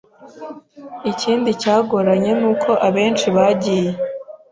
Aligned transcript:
Ikindi 1.11 1.49
cyagoranye 1.61 2.31
n’uko 2.39 2.69
abenshi 2.87 3.27
bagiye 3.35 3.91